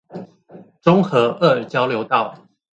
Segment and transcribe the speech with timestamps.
[0.81, 2.35] 中和二交流道